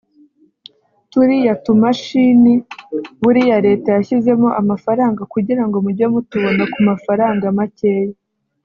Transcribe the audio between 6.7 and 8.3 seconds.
ku mafaranga makeya